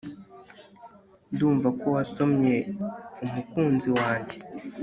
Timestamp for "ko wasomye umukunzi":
1.79-3.89